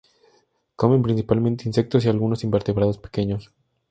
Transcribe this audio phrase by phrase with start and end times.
[0.77, 3.51] Comen principalmente insectos y algunos invertebrados pequeños.